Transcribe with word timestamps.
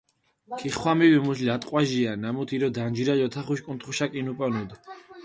ქიხვამილუ 0.59 1.19
მუშ 1.25 1.39
ლატყვაჟია, 1.47 2.11
ნამუთ 2.23 2.49
ირო 2.55 2.69
დანჯირალ 2.75 3.19
ოთახუშ 3.27 3.59
კუნთხუშა 3.65 4.05
კინუპონუდუნ. 4.11 4.71